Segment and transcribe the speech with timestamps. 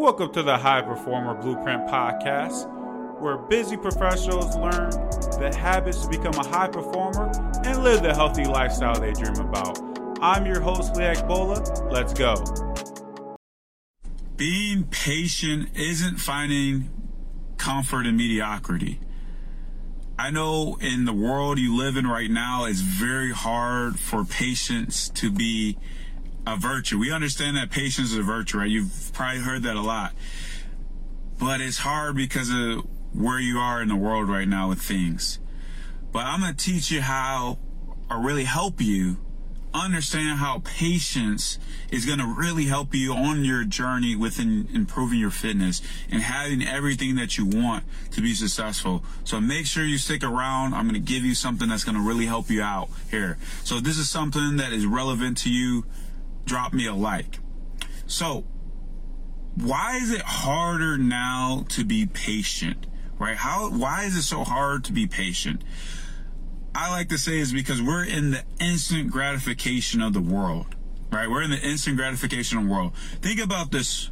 [0.00, 2.66] Welcome to the High Performer Blueprint Podcast,
[3.20, 4.88] where busy professionals learn
[5.38, 7.30] the habits to become a high performer
[7.66, 9.78] and live the healthy lifestyle they dream about.
[10.22, 11.62] I'm your host, Leak Bola.
[11.90, 12.34] Let's go.
[14.38, 16.88] Being patient isn't finding
[17.58, 19.00] comfort in mediocrity.
[20.18, 25.10] I know in the world you live in right now, it's very hard for patience
[25.10, 25.76] to be
[26.46, 26.98] a virtue.
[26.98, 28.68] We understand that patience is a virtue, right?
[28.68, 30.12] You've probably heard that a lot.
[31.38, 35.38] But it's hard because of where you are in the world right now with things.
[36.12, 37.58] But I'm going to teach you how,
[38.10, 39.18] or really help you
[39.72, 41.58] understand how patience
[41.90, 46.62] is going to really help you on your journey within improving your fitness and having
[46.62, 49.04] everything that you want to be successful.
[49.24, 50.74] So make sure you stick around.
[50.74, 53.38] I'm going to give you something that's going to really help you out here.
[53.62, 55.84] So this is something that is relevant to you
[56.44, 57.38] drop me a like.
[58.06, 58.44] So,
[59.54, 62.86] why is it harder now to be patient?
[63.18, 63.36] Right?
[63.36, 65.62] How why is it so hard to be patient?
[66.74, 70.76] I like to say is because we're in the instant gratification of the world.
[71.12, 71.28] Right?
[71.28, 72.94] We're in the instant gratification of the world.
[73.20, 74.10] Think about this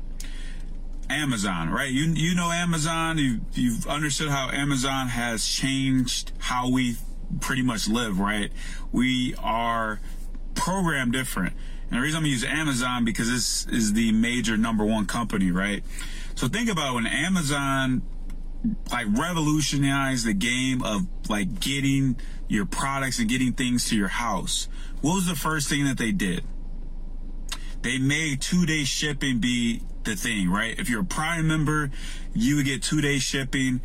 [1.11, 1.91] Amazon, right?
[1.91, 6.97] You you know Amazon, you you've understood how Amazon has changed how we
[7.41, 8.51] pretty much live, right?
[8.93, 10.01] We are
[10.55, 11.55] programmed different.
[11.91, 15.51] And the reason I'm gonna use Amazon because this is the major number one company,
[15.51, 15.83] right?
[16.35, 18.03] So think about when Amazon
[18.91, 22.17] like revolutionized the game of like getting
[22.49, 24.69] your products and getting things to your house.
[25.01, 26.45] What was the first thing that they did?
[27.83, 30.79] They made two day shipping be the thing, right?
[30.79, 31.91] If you're a Prime member,
[32.35, 33.81] you would get two day shipping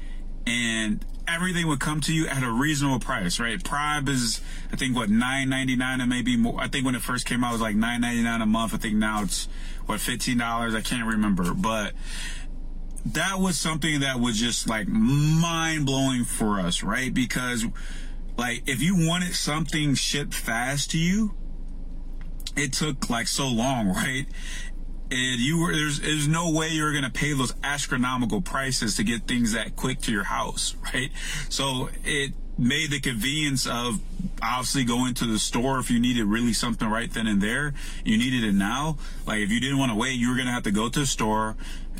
[0.46, 3.64] and everything would come to you at a reasonable price, right?
[3.64, 6.60] Prime is, I think, what nine ninety nine and maybe more.
[6.60, 8.74] I think when it first came out, it was like nine ninety nine a month.
[8.74, 9.48] I think now it's
[9.86, 10.76] what fifteen dollars.
[10.76, 11.94] I can't remember, but
[13.06, 17.14] that was something that was just like mind blowing for us, right?
[17.14, 17.66] Because
[18.38, 21.34] like if you wanted something shipped fast to you,
[22.56, 24.26] it took like so long, right?
[25.14, 29.28] And you were there's there's no way you're gonna pay those astronomical prices to get
[29.28, 31.12] things that quick to your house, right?
[31.50, 34.00] So it made the convenience of
[34.42, 37.74] obviously going to the store if you needed really something right then and there.
[38.04, 38.98] You needed it now.
[39.26, 41.06] Like if you didn't want to wait, you were gonna have to go to the
[41.06, 41.56] store,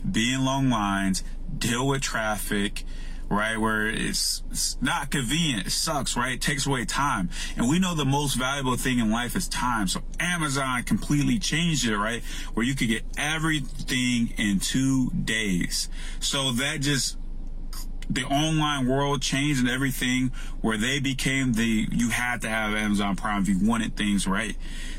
[0.10, 1.24] be in long lines,
[1.56, 2.84] deal with traffic,
[3.34, 3.58] right?
[3.58, 5.68] Where it's, it's not convenient.
[5.68, 6.34] It sucks, right?
[6.34, 7.30] It takes away time.
[7.58, 9.88] And we know the most valuable thing in life is time.
[9.88, 12.24] So Amazon completely changed it, right?
[12.54, 15.90] Where you could get everything in two days.
[16.20, 17.18] So that just
[18.14, 20.32] the online world changed and everything
[20.62, 24.56] where they became the you had to have Amazon Prime if you wanted things right.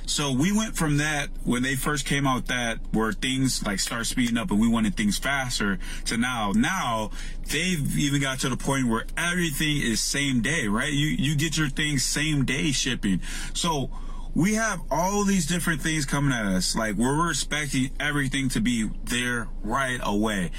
[0.07, 4.07] So we went from that when they first came out that where things like start
[4.07, 6.53] speeding up and we wanted things faster to now.
[6.55, 7.11] Now
[7.51, 10.93] they've even got to the point where everything is same day, right?
[10.93, 13.21] You you get your things same day shipping.
[13.55, 13.91] So
[14.35, 16.75] we have all these different things coming at us.
[16.75, 20.51] Like we're expecting everything to be there right away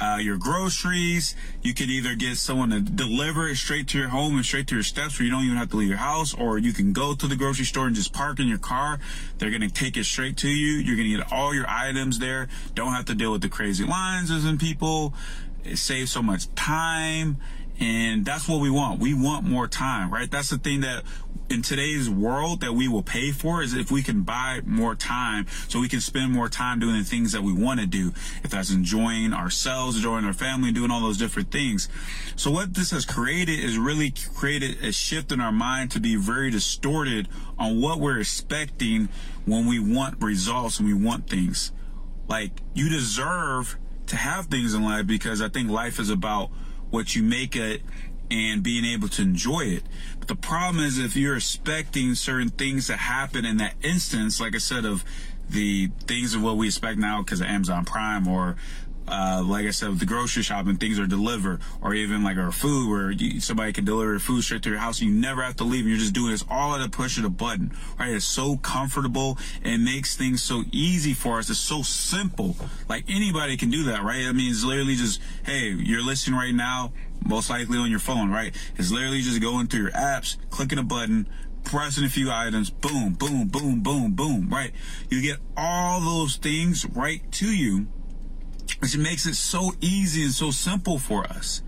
[0.00, 1.34] uh, your groceries.
[1.62, 4.74] You can either get someone to deliver it straight to your home and straight to
[4.74, 7.14] your steps where you don't even have to leave your house, or you can go
[7.14, 8.98] to the grocery store and just park in your car.
[9.38, 10.78] They're going to take it straight to you.
[10.78, 12.48] You're going to get all your items there.
[12.74, 15.14] Don't have to deal with the crazy lines and people.
[15.64, 17.38] It saves so much time.
[17.80, 19.00] And that's what we want.
[19.00, 20.30] We want more time, right?
[20.30, 21.04] That's the thing that
[21.50, 25.46] in today's world that we will pay for is if we can buy more time
[25.68, 28.12] so we can spend more time doing the things that we want to do.
[28.42, 31.88] If that's enjoying ourselves, enjoying our family, doing all those different things.
[32.36, 36.16] So what this has created is really created a shift in our mind to be
[36.16, 37.28] very distorted
[37.58, 39.08] on what we're expecting
[39.46, 41.72] when we want results and we want things.
[42.28, 43.78] Like you deserve
[44.08, 46.50] to have things in life because I think life is about
[46.90, 47.82] what you make it
[48.30, 49.82] and being able to enjoy it.
[50.18, 54.54] But the problem is if you're expecting certain things to happen in that instance, like
[54.54, 55.04] I said, of
[55.48, 58.56] the things of what we expect now because of Amazon Prime or
[59.10, 62.52] uh, like I said, with the grocery shopping, things are delivered, or even like our
[62.52, 65.56] food, where you, somebody can deliver food straight to your house, and you never have
[65.56, 65.80] to leave.
[65.80, 68.10] And you're just doing this all at a push of a button, right?
[68.10, 69.38] It's so comfortable.
[69.62, 71.50] It makes things so easy for us.
[71.50, 72.56] It's so simple.
[72.88, 74.26] Like anybody can do that, right?
[74.26, 76.92] I mean, it's literally just, hey, you're listening right now,
[77.24, 78.54] most likely on your phone, right?
[78.76, 81.28] It's literally just going through your apps, clicking a button,
[81.64, 84.72] pressing a few items, boom, boom, boom, boom, boom, right?
[85.10, 87.88] You get all those things right to you
[88.80, 91.62] which makes it so easy and so simple for us.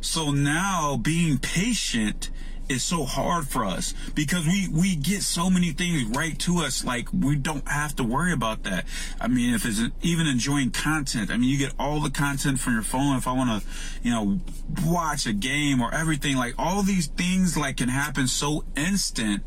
[0.00, 2.30] So now being patient
[2.70, 3.92] is so hard for us.
[4.14, 8.04] Because we we get so many things right to us like we don't have to
[8.04, 8.86] worry about that.
[9.20, 12.74] I mean if it's even enjoying content i mean you get all the content from
[12.74, 13.16] your phone.
[13.16, 13.68] If i want to
[14.02, 14.40] you know
[14.86, 19.42] watch a game or everything like all these things like can happen so instant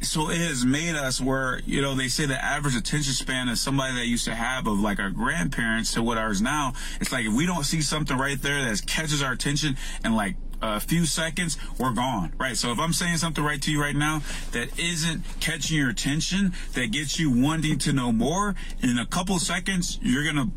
[0.00, 3.58] so it has made us where you know they say the average attention span of
[3.58, 7.26] somebody that used to have of like our grandparents to what ours now it's like
[7.26, 11.06] if we don't see something right there that catches our attention and like a few
[11.06, 12.56] seconds, we're gone, right?
[12.56, 14.22] So if I'm saying something right to you right now
[14.52, 19.38] that isn't catching your attention, that gets you wanting to know more, in a couple
[19.38, 20.50] seconds, you're gonna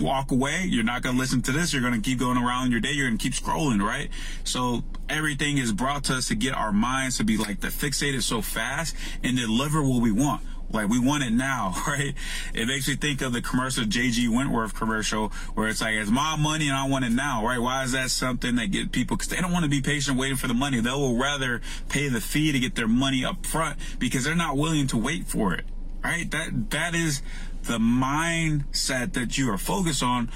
[0.00, 0.64] walk away.
[0.64, 1.72] You're not gonna listen to this.
[1.72, 2.92] You're gonna keep going around your day.
[2.92, 4.10] You're gonna keep scrolling, right?
[4.44, 8.22] So everything is brought to us to get our minds to be like the fixated
[8.22, 10.42] so fast and deliver what we want.
[10.70, 12.14] Like we want it now, right?
[12.54, 16.36] It makes me think of the commercial JG Wentworth commercial where it's like, it's my
[16.36, 17.58] money and I want it now, right?
[17.58, 20.36] Why is that something that get people, cause they don't want to be patient waiting
[20.36, 20.80] for the money.
[20.80, 24.56] They will rather pay the fee to get their money up front because they're not
[24.56, 25.64] willing to wait for it,
[26.04, 26.30] right?
[26.30, 27.22] That, that is
[27.62, 30.30] the mindset that you are focused on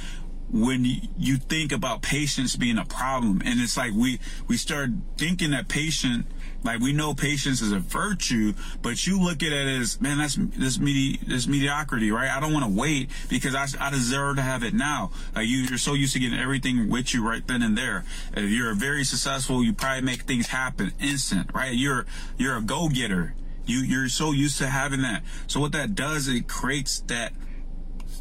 [0.52, 0.84] when
[1.16, 3.40] you think about patience being a problem.
[3.44, 6.26] And it's like we, we start thinking that patient,
[6.64, 10.36] like we know patience is a virtue, but you look at it as, man, that's
[10.36, 12.30] this medi- this mediocrity, right?
[12.30, 15.10] I don't want to wait because I, I deserve to have it now.
[15.34, 18.04] Like you, you're so used to getting everything with you right then and there.
[18.34, 21.74] If you're very successful, you probably make things happen instant, right?
[21.74, 22.06] You're,
[22.38, 23.34] you're a go-getter.
[23.66, 25.22] You, you're so used to having that.
[25.46, 27.32] So what that does, it creates that,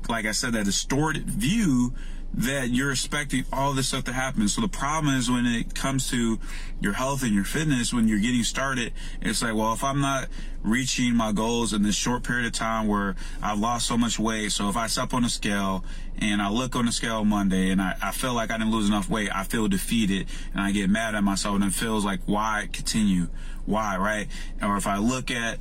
[0.07, 1.93] like I said, that distorted view
[2.33, 4.47] that you're expecting all this stuff to happen.
[4.47, 6.39] So the problem is when it comes to
[6.79, 10.29] your health and your fitness, when you're getting started, it's like, well, if I'm not
[10.63, 14.51] reaching my goals in this short period of time where I've lost so much weight,
[14.53, 15.83] so if I step on a scale
[16.19, 18.87] and I look on the scale Monday and I, I feel like I didn't lose
[18.87, 22.21] enough weight, I feel defeated and I get mad at myself and it feels like,
[22.27, 23.27] why continue?
[23.65, 24.27] Why, right?
[24.61, 25.59] Or if I look at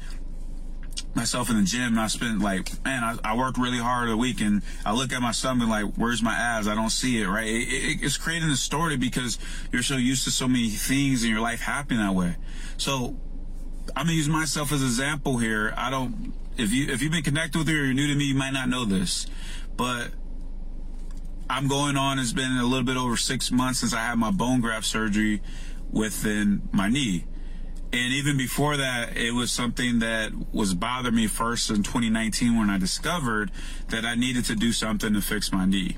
[1.15, 4.17] myself in the gym and I spent like, man, I, I worked really hard a
[4.17, 6.69] week and I look at my stomach like, where's my abs?
[6.69, 7.47] I don't see it, right?
[7.47, 9.39] It, it, it's creating a story because
[9.73, 12.37] you're so used to so many things in your life happening that way.
[12.77, 13.17] So
[13.97, 15.75] I'm gonna use myself as an example here.
[15.77, 18.25] I don't, if you, if you've been connected with me or you're new to me,
[18.25, 19.27] you might not know this,
[19.77, 20.11] but
[21.49, 24.31] I'm going on, it's been a little bit over six months since I had my
[24.31, 25.43] bone graft surgery
[25.91, 27.25] within my knee.
[27.93, 32.71] And even before that, it was something that was bothering me first in 2019 when
[32.71, 33.51] I discovered
[33.89, 35.97] that I needed to do something to fix my knee.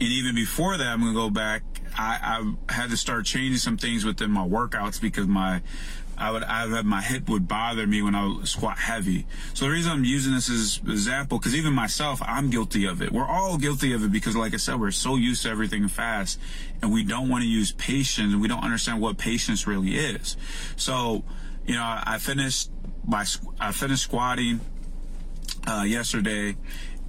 [0.00, 1.62] And even before that, I'm going to go back.
[1.96, 5.62] I, I had to start changing some things within my workouts because my
[6.22, 9.26] I would I my hip would bother me when I would squat heavy.
[9.54, 13.10] So the reason I'm using this as example, because even myself, I'm guilty of it.
[13.10, 16.38] We're all guilty of it because, like I said, we're so used to everything fast,
[16.80, 20.36] and we don't want to use patience, and we don't understand what patience really is.
[20.76, 21.24] So,
[21.66, 22.70] you know, I finished
[23.04, 23.26] my
[23.58, 24.60] I finished squatting
[25.66, 26.56] uh, yesterday,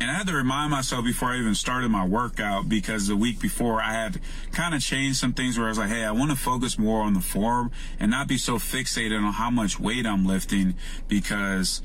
[0.04, 3.40] and I had to remind myself before I even started my workout because the week
[3.40, 4.20] before I had
[4.52, 7.04] kind of changed some things where I was like, hey, I want to focus more
[7.04, 7.72] on the form
[8.02, 10.76] and not be so fixated on how much weight I'm lifting
[11.08, 11.82] because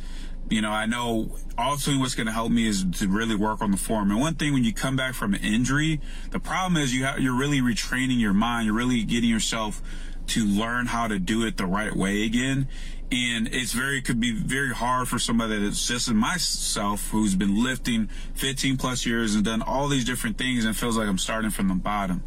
[0.51, 3.71] you know, I know ultimately what's going to help me is to really work on
[3.71, 4.11] the form.
[4.11, 6.01] And one thing when you come back from an injury,
[6.31, 8.67] the problem is you have, you're really retraining your mind.
[8.67, 9.81] You're really getting yourself
[10.29, 12.67] to learn how to do it the right way again
[13.11, 17.63] and it's very could be very hard for somebody that's just in myself who's been
[17.63, 21.51] lifting 15 plus years and done all these different things and feels like I'm starting
[21.51, 22.23] from the bottom.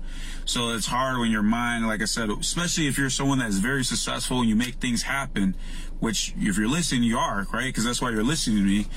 [0.46, 3.84] So it's hard when your mind, like I said, especially if you're someone that's very
[3.84, 5.56] successful and you make things happen,
[6.00, 7.66] which if you're listening, you are, right?
[7.66, 8.88] Because that's why you're listening to me.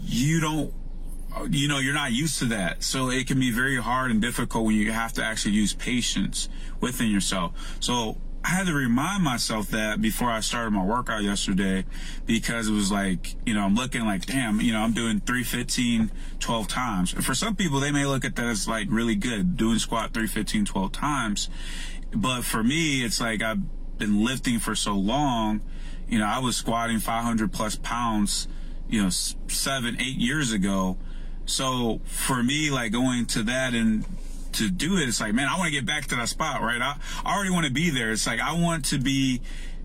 [0.00, 0.72] You don't
[1.50, 2.82] you know, you're not used to that.
[2.82, 6.48] So it can be very hard and difficult when you have to actually use patience
[6.80, 7.76] within yourself.
[7.80, 11.86] So I had to remind myself that before I started my workout yesterday
[12.26, 16.10] because it was like, you know, I'm looking like, damn, you know, I'm doing 315
[16.40, 17.12] 12 times.
[17.12, 20.66] For some people, they may look at that as like really good, doing squat 315
[20.66, 21.48] 12 times.
[22.14, 23.62] But for me, it's like I've
[23.96, 25.62] been lifting for so long.
[26.06, 28.46] You know, I was squatting 500 plus pounds,
[28.90, 30.98] you know, seven, eight years ago.
[31.46, 34.04] So for me, like going to that and
[34.54, 36.80] to do it, it's like, man, I want to get back to that spot, right?
[36.80, 38.12] I, I already want to be there.
[38.12, 39.40] It's like, I want to be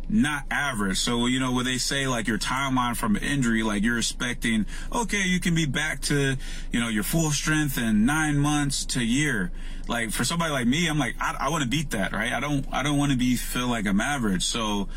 [0.09, 0.97] not average.
[0.97, 5.21] So, you know, when they say like your timeline from injury, like you're expecting, okay,
[5.21, 6.35] you can be back to,
[6.71, 9.51] you know, your full strength in nine months to year.
[9.87, 12.33] Like for somebody like me, I'm like, I, I want to beat that, right?
[12.33, 14.43] I don't, I don't want to be, feel like I'm average.
[14.43, 14.89] So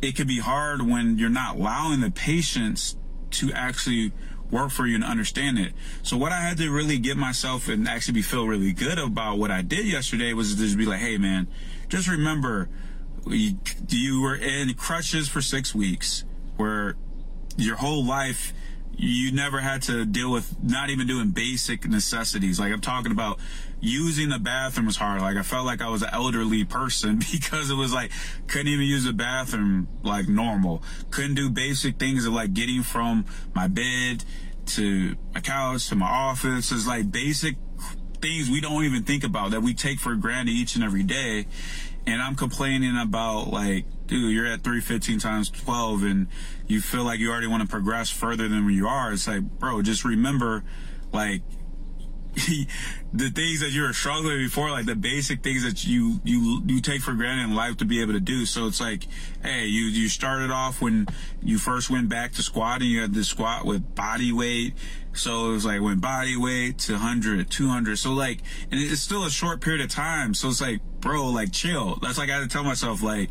[0.00, 2.96] it could be hard when you're not allowing the patience
[3.30, 4.12] to actually
[4.52, 5.72] work for you and understand it.
[6.02, 9.38] So what I had to really get myself and actually be feel really good about
[9.38, 11.48] what I did yesterday was just be like, hey man,
[11.88, 12.68] just remember
[13.26, 16.24] you, you were in crutches for six weeks
[16.56, 16.96] where
[17.56, 18.52] your whole life
[18.96, 22.60] you never had to deal with not even doing basic necessities.
[22.60, 23.38] Like I'm talking about
[23.80, 25.20] using the bathroom was hard.
[25.20, 28.12] Like I felt like I was an elderly person because it was like
[28.46, 30.82] couldn't even use the bathroom like normal.
[31.10, 34.24] Couldn't do basic things of like getting from my bed
[34.64, 36.70] to my couch to my office.
[36.70, 37.56] It's like basic
[38.20, 41.46] things we don't even think about that we take for granted each and every day.
[42.06, 46.26] And I'm complaining about like dude, you're at 315 times 12 and
[46.66, 49.12] you feel like you already want to progress further than where you are.
[49.12, 50.64] It's like, bro, just remember,
[51.12, 51.42] like,
[53.12, 56.80] the things that you were struggling before, like the basic things that you, you, you
[56.80, 58.46] take for granted in life to be able to do.
[58.46, 59.06] So it's like,
[59.42, 61.06] hey, you, you started off when
[61.42, 64.74] you first went back to squatting, you had to squat with body weight.
[65.12, 67.96] So it was like when body weight to 100, 200.
[67.96, 70.32] So like, and it's still a short period of time.
[70.32, 71.98] So it's like, bro, like chill.
[72.00, 73.28] That's like I had to tell myself, like,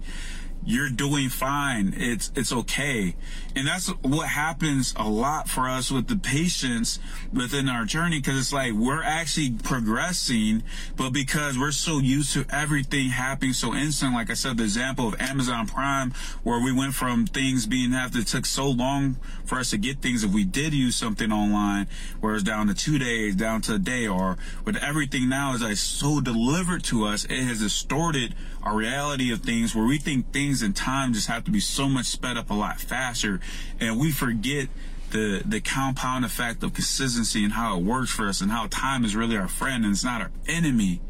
[0.65, 1.94] you're doing fine.
[1.96, 3.15] It's, it's okay.
[3.56, 7.00] And that's what happens a lot for us with the patience
[7.34, 8.22] within our journey.
[8.22, 10.63] Cause it's like we're actually progressing,
[10.96, 15.08] but because we're so used to everything happening so instant, like I said, the example
[15.08, 16.13] of Amazon Prime,
[16.44, 20.01] where we went from things being after it took so long for us to get
[20.01, 20.24] things.
[20.24, 21.88] If we did use something online,
[22.20, 25.77] whereas down to two days, down to a day, or with everything now is like
[25.77, 30.62] so delivered to us, it has distorted our reality of things where we think things
[30.62, 33.39] and time just have to be so much sped up a lot faster
[33.80, 34.68] and we forget
[35.12, 39.06] the the compound effect of consistency and how it works for us and how time
[39.06, 41.01] is really our friend and it's not our enemy.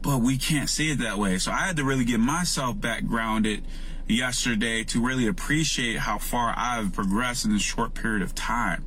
[0.00, 1.38] But we can't see it that way.
[1.38, 3.64] So i had to really get myself back grounded
[4.12, 8.84] yesterday to really appreciate how far I've progressed in this short period of time.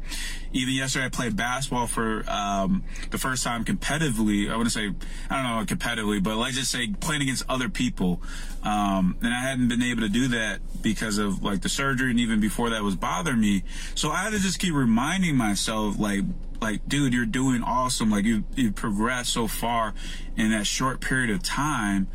[0.54, 4.50] Even yesterday, I played basketball for um, the first time competitively.
[4.50, 4.94] I wouldn't say,
[5.30, 8.22] I don't know, competitively, but let's just say playing against other people.
[8.64, 12.20] Um, and I hadn't been able to do that because of like the surgery and
[12.20, 13.64] even before that was bothering me.
[13.96, 16.22] So I had to just keep reminding myself, like,
[16.62, 18.10] like, dude, you're doing awesome.
[18.10, 19.94] Like you, you progressed so far
[20.38, 22.08] in that short period of time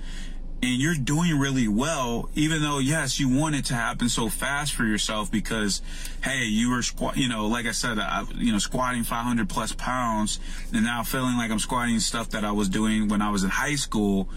[0.62, 4.74] and you're doing really well, even though yes, you want it to happen so fast
[4.74, 5.80] for yourself because,
[6.22, 6.82] hey, you were
[7.14, 10.38] you know, like I said, I, you know, squatting 500 plus pounds,
[10.72, 13.50] and now feeling like I'm squatting stuff that I was doing when I was in
[13.50, 14.28] high school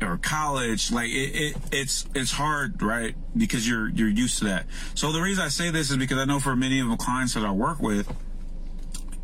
[0.00, 0.90] or college.
[0.90, 3.14] Like it, it it's it's hard, right?
[3.36, 4.66] Because you're you're used to that.
[4.94, 7.34] So the reason I say this is because I know for many of the clients
[7.34, 8.08] that I work with,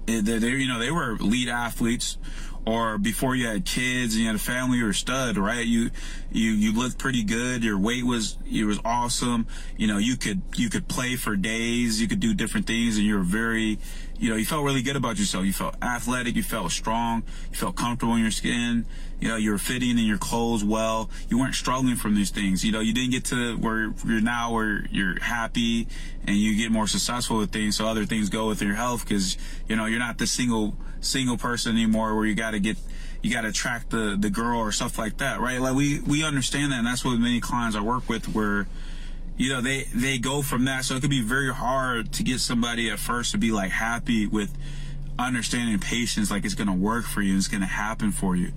[0.07, 2.16] eh, they, they you know they were elite athletes
[2.68, 5.64] or before you had kids and you had a family, a stud, right?
[5.64, 5.90] You,
[6.30, 7.64] you, you looked pretty good.
[7.64, 9.46] Your weight was, it was awesome.
[9.78, 11.98] You know, you could, you could play for days.
[11.98, 13.78] You could do different things and you were very,
[14.18, 15.46] you know, you felt really good about yourself.
[15.46, 16.37] You felt athletic.
[16.37, 17.22] You felt strong.
[17.50, 18.84] You felt comfortable in your skin.
[19.20, 21.10] You know, you were fitting in your clothes well.
[21.28, 22.64] You weren't struggling from these things.
[22.64, 25.88] You know, you didn't get to where you're now where you're happy
[26.25, 27.76] and you get more successful with things.
[27.76, 29.37] So other things go with your health because,
[29.68, 32.76] you know, you're not the single, single person anymore where you got to get,
[33.22, 35.60] you got to attract the, the girl or stuff like that, right?
[35.60, 36.78] Like we, we understand that.
[36.78, 38.68] And that's what many clients I work with where,
[39.37, 40.84] you know, they, they go from that.
[40.84, 44.28] So it could be very hard to get somebody at first to be like happy
[44.28, 44.56] with
[45.18, 48.52] understanding patience, like it's to work for you it's to happen for you.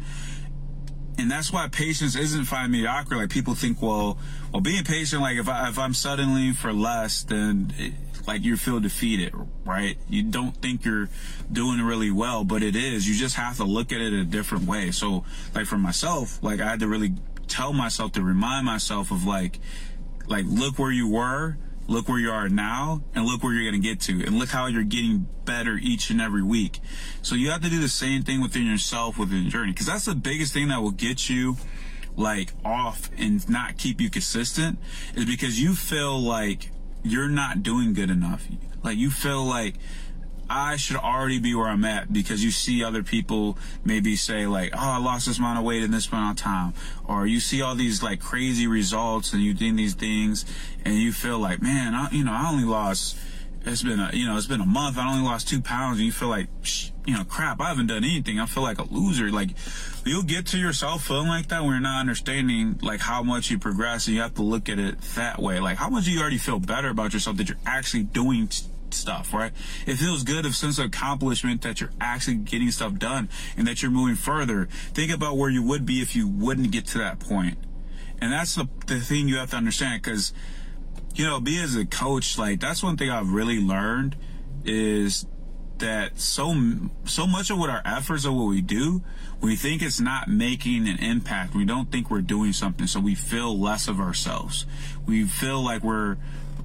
[1.21, 3.21] And that's why patience isn't finding mediocrity.
[3.21, 4.17] Like people think, well,
[4.51, 7.93] well, being patient, like if I, if I'm suddenly for less, then it,
[8.27, 9.97] like you feel defeated, right?
[10.09, 11.09] You don't think you're
[11.51, 13.07] doing really well, but it is.
[13.07, 14.89] You just have to look at it a different way.
[14.89, 15.23] So
[15.53, 17.13] like for myself, like I had to really
[17.47, 19.59] tell myself to remind myself of like,
[20.27, 21.57] like, look where you were,
[21.91, 24.23] look where you are now, and look where you're going to get to.
[24.25, 26.79] And look how you're getting better each and every week.
[27.21, 29.73] So you have to do the same thing within yourself within your journey.
[29.73, 31.57] Cause that's the biggest thing that will get you
[32.15, 34.77] like off and not keep you consistent
[35.15, 36.69] is because you feel like
[37.03, 38.47] you're not doing good enough.
[38.83, 39.75] Like you feel like
[40.53, 44.73] I should already be where I'm at because you see other people maybe say like,
[44.73, 46.73] oh, I lost this amount of weight in this amount of time.
[47.05, 50.43] Or you see all these like crazy results and you do these things
[50.83, 53.17] and you feel like, man, I, you know, I only lost,
[53.61, 54.97] it's been a, you know, it's been a month.
[54.97, 56.47] I only lost two pounds and you feel like,
[57.05, 58.37] you know, crap, I haven't done anything.
[58.37, 59.31] I feel like a loser.
[59.31, 59.51] Like
[60.03, 63.57] you'll get to yourself feeling like that when you're not understanding like how much you
[63.57, 65.61] progress and you have to look at it that way.
[65.61, 68.49] Like how much do you already feel better about yourself that you're actually doing
[68.93, 69.51] stuff, right?
[69.85, 73.81] It feels good, a sense of accomplishment that you're actually getting stuff done and that
[73.81, 74.67] you're moving further.
[74.93, 77.57] Think about where you would be if you wouldn't get to that point.
[78.19, 80.33] And that's the, the thing you have to understand because,
[81.15, 84.15] you know, be as a coach, like that's one thing I've really learned
[84.63, 85.25] is
[85.81, 86.55] that so
[87.05, 89.01] so much of what our efforts of what we do,
[89.41, 91.53] we think it's not making an impact.
[91.53, 94.65] We don't think we're doing something, so we feel less of ourselves.
[95.05, 96.17] We feel like we're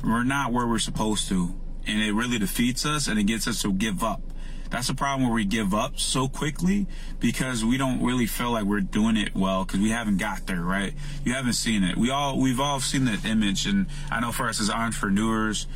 [0.05, 3.63] we're not where we're supposed to, and it really defeats us and it gets us
[3.63, 4.21] to give up.
[4.71, 6.87] That's a problem where we give up so quickly
[7.21, 10.61] because we don't really feel like we're doing it well because we haven't got there,
[10.61, 10.93] right?
[11.25, 11.97] You haven't seen it.
[11.97, 15.67] We all we've all seen that image, and I know for us as entrepreneurs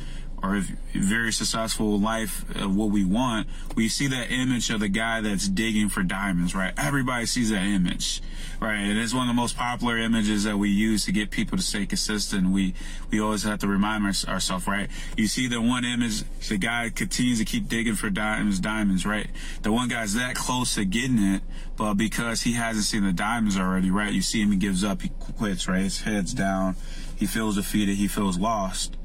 [0.43, 0.59] or
[0.93, 5.47] very successful life of what we want, we see that image of the guy that's
[5.47, 6.73] digging for diamonds, right?
[6.77, 8.21] Everybody sees that image,
[8.59, 8.77] right?
[8.77, 11.63] And it's one of the most popular images that we use to get people to
[11.63, 12.49] stay consistent.
[12.49, 12.73] We,
[13.11, 14.89] we always have to remind our, ourselves, right?
[15.15, 19.27] You see the one image, the guy continues to keep digging for diamonds, diamonds, right?
[19.61, 21.43] The one guy's that close to getting it,
[21.77, 24.11] but because he hasn't seen the diamonds already, right?
[24.11, 25.83] You see him, he gives up, he quits, right?
[25.83, 26.75] His head's down.
[27.15, 27.97] He feels defeated.
[27.97, 28.97] He feels lost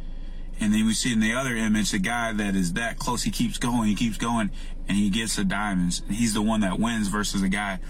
[0.61, 3.23] and then we see in the other image the guy that is that close.
[3.23, 4.51] He keeps going, he keeps going,
[4.89, 6.03] and he gets the diamonds.
[6.09, 7.81] He's the one that wins versus the guy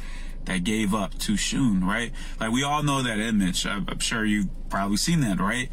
[0.47, 2.13] that gave up too soon, right?
[2.41, 3.67] Like we all know that image.
[3.67, 5.69] I'm sure you've probably seen that, right?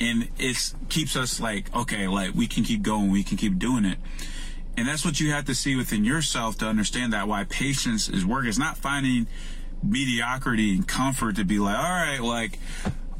[0.00, 3.84] And it keeps us like, okay, like we can keep going, we can keep doing
[3.84, 3.98] it.
[4.76, 8.26] And that's what you have to see within yourself to understand that why patience is
[8.26, 8.44] work.
[8.46, 9.28] It's not finding
[9.82, 12.58] mediocrity and comfort to be like, all right, like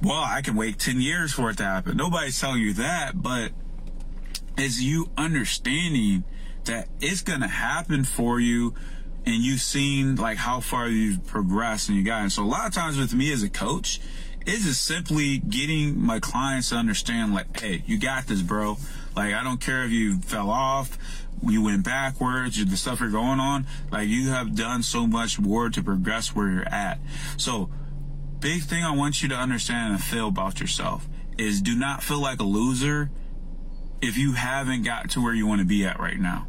[0.04, 1.96] well, I can wait 10 years for it to happen.
[1.96, 3.52] Nobody's telling you that, but
[4.56, 6.24] it's you understanding
[6.64, 8.74] that it's going to happen for you
[9.26, 12.22] and you've seen like how far you've progressed and you got.
[12.22, 14.00] And so a lot of times with me as a coach,
[14.46, 18.76] it's just simply getting my clients to understand like, hey, you got this, bro.
[19.16, 20.98] Like, I don't care if you fell off,
[21.42, 23.66] you went backwards, the stuff you're going on.
[23.90, 26.98] Like, you have done so much more to progress where you're at.
[27.38, 27.70] So,
[28.44, 31.08] big thing I want you to understand and feel about yourself
[31.38, 33.10] is do not feel like a loser
[34.02, 36.46] if you haven't got to where you want to be at right now.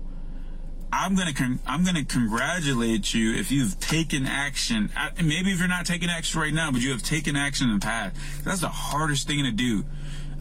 [0.91, 4.91] I'm gonna con- I'm gonna congratulate you if you've taken action.
[5.23, 7.85] Maybe if you're not taking action right now, but you have taken action in the
[7.85, 8.17] past.
[8.43, 9.85] That's the hardest thing to do.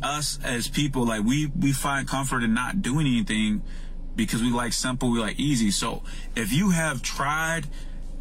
[0.02, 3.62] Us as people, like we we find comfort in not doing anything
[4.16, 5.70] because we like simple, we like easy.
[5.70, 6.02] So
[6.34, 7.68] if you have tried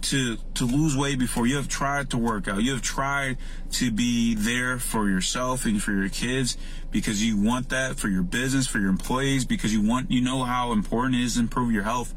[0.03, 1.47] to to lose weight before.
[1.47, 2.61] You have tried to work out.
[2.61, 3.37] You have tried
[3.71, 6.57] to be there for yourself and for your kids
[6.91, 10.43] because you want that for your business for your employees because you want you know
[10.43, 12.13] how important it is to improve your health.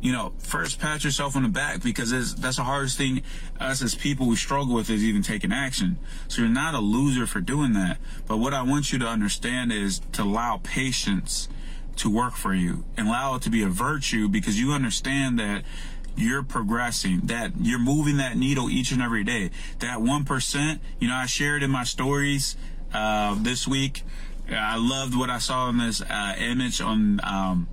[0.00, 3.22] You know first pat yourself on the back because that's the hardest thing
[3.58, 5.98] us as people we struggle with is even taking action.
[6.28, 7.98] So you're not a loser for doing that.
[8.26, 11.48] But what i want you to understand is to allow patience
[11.96, 15.62] to work for you and allow it to be a virtue because you understand that
[16.16, 19.50] you're progressing, that you're moving that needle each and every day.
[19.80, 22.56] That 1%, you know, I shared in my stories,
[22.92, 24.02] uh, this week.
[24.50, 27.68] I loved what I saw in this, uh, image on, um,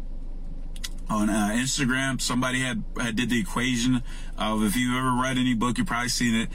[1.10, 2.21] on uh, Instagram.
[2.21, 4.04] Somebody had, had did the equation
[4.38, 6.49] of if you've ever read any book, you've probably seen it.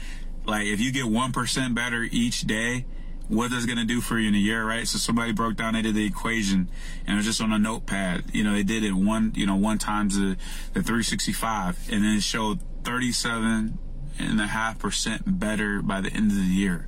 [0.45, 2.85] Like if you get 1% better each day,
[3.29, 4.87] what that's going to do for you in a year, right?
[4.87, 6.69] So somebody broke down, did the equation
[7.05, 8.25] and it was just on a notepad.
[8.33, 10.37] You know, they did it one, you know, one times the,
[10.73, 13.77] the 365 and then it showed 37
[14.19, 16.87] and a half percent better by the end of the year.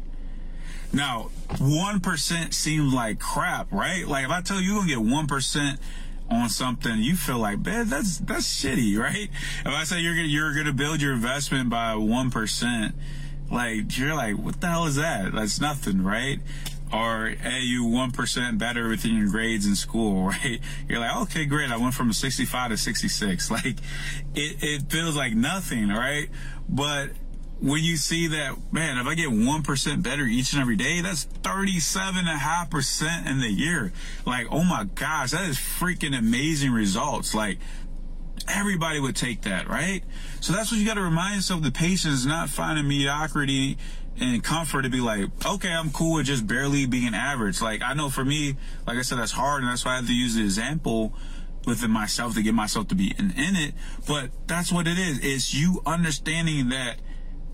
[0.91, 4.07] Now, 1% seems like crap, right?
[4.07, 5.77] Like if I tell you you're going to get 1%
[6.31, 9.29] on something, you feel like, man, that's, that's shitty, right?
[9.65, 12.93] If I say you're you're going to build your investment by 1%,
[13.51, 15.33] like you're like, what the hell is that?
[15.33, 16.39] That's nothing, right?
[16.91, 20.59] Or hey, you one percent better within your grades in school, right?
[20.87, 21.71] You're like, okay, great.
[21.71, 23.51] I went from a 65 to 66.
[23.59, 23.77] Like,
[24.35, 26.29] it it feels like nothing, right?
[26.67, 27.11] But
[27.61, 31.25] when you see that, man, if I get 1% better each and every day, that's
[31.25, 33.91] 37.5% in the year.
[34.25, 37.35] Like, oh my gosh, that is freaking amazing results.
[37.35, 37.57] Like,
[38.49, 40.03] everybody would take that, right?
[40.41, 41.61] So that's what you got to remind yourself.
[41.61, 43.77] The patience, not finding mediocrity
[44.19, 47.61] and comfort to be like, okay, I'm cool with just barely being average.
[47.61, 50.07] Like I know for me, like I said, that's hard, and that's why I have
[50.07, 51.13] to use the example
[51.65, 53.73] within myself to get myself to be in, in it.
[54.07, 55.19] But that's what it is.
[55.23, 56.97] It's you understanding that.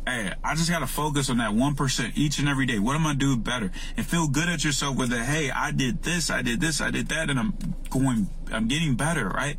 [0.07, 2.77] Hey, I just gotta focus on that 1% each and every day.
[2.77, 3.71] What am I doing better?
[3.97, 6.91] And feel good at yourself with that, hey, I did this, I did this, I
[6.91, 9.57] did that, and I'm going, I'm getting better, right?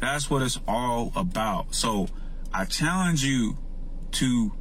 [0.00, 1.74] That's what it's all about.
[1.74, 2.08] So
[2.52, 3.58] I challenge you
[4.12, 4.52] to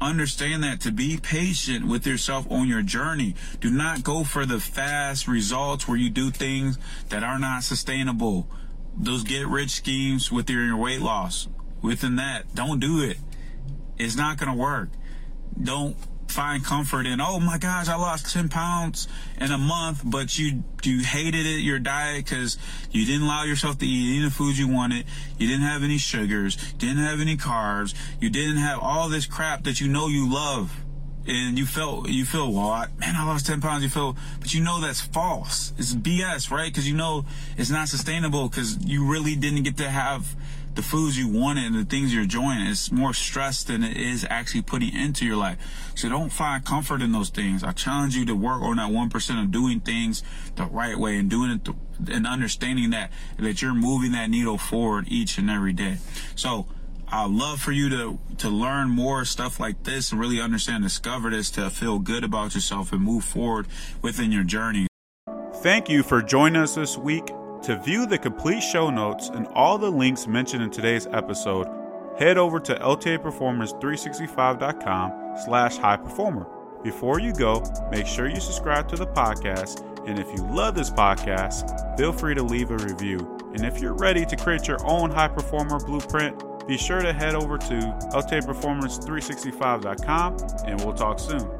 [0.00, 3.34] understand that to be patient with yourself on your journey.
[3.60, 8.48] Do not go for the fast results where you do things that are not sustainable.
[8.96, 11.48] Those get rich schemes with your weight loss.
[11.80, 13.18] Within that, don't do it.
[13.98, 14.90] It's not going to work.
[15.60, 15.96] Don't
[16.34, 19.06] find comfort in, oh my gosh, I lost 10 pounds
[19.40, 22.58] in a month, but you, you hated it, your diet, because
[22.90, 25.06] you didn't allow yourself to eat any foods you wanted.
[25.38, 27.94] You didn't have any sugars, didn't have any carbs.
[28.20, 30.80] You didn't have all this crap that you know you love.
[31.26, 33.82] And you felt you feel well man i lost 10 pounds.
[33.82, 35.72] You feel but you know that's false.
[35.78, 36.70] It's bs right?
[36.70, 37.24] Because you know
[37.56, 40.36] it's not sustainable because you really didn't get to have
[40.74, 44.26] the foods you wanted and the things you're enjoying it's more stress than it is
[44.28, 48.24] actually putting into your life so don't find comfort in those things i challenge you
[48.24, 50.22] to work on that 1% of doing things
[50.56, 51.76] the right way and doing it th-
[52.10, 55.96] and understanding that that you're moving that needle forward each and every day
[56.34, 56.66] so
[57.08, 61.30] I'd love for you to to learn more stuff like this and really understand, discover
[61.30, 63.66] this to feel good about yourself and move forward
[64.02, 64.88] within your journey.
[65.56, 67.30] Thank you for joining us this week.
[67.64, 71.66] To view the complete show notes and all the links mentioned in today's episode,
[72.18, 76.46] head over to ltaperformance365.com slash high performer.
[76.82, 79.82] Before you go, make sure you subscribe to the podcast.
[80.06, 83.20] And if you love this podcast, feel free to leave a review.
[83.54, 87.34] And if you're ready to create your own high performer blueprint, be sure to head
[87.34, 87.76] over to
[88.12, 91.50] ltaperformance365.com and we'll talk soon.